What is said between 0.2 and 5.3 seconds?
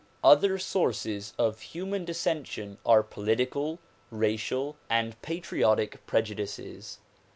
Other sources of human dissension are political, racial and